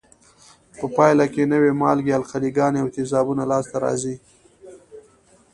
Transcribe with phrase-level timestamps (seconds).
[0.77, 4.15] په پایله کې نوې مالګې، القلي ګانې او تیزابونه لاس ته راځي.